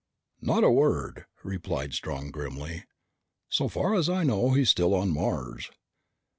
[0.41, 2.85] "Not a word," replied Strong grimly.
[3.49, 5.69] "So far as I know, he's still on Mars."